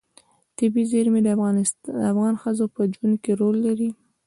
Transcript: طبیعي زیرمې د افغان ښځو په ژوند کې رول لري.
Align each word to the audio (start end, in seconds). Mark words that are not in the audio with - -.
طبیعي 0.57 0.89
زیرمې 0.91 1.21
د 1.23 1.27
افغان 2.11 2.35
ښځو 2.41 2.65
په 2.75 2.81
ژوند 2.93 3.15
کې 3.23 3.31
رول 3.39 3.57
لري. 3.67 3.89